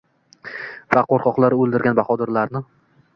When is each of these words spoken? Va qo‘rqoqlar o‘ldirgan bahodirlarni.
Va 0.95 1.03
qo‘rqoqlar 1.11 1.55
o‘ldirgan 1.65 1.99
bahodirlarni. 2.03 2.63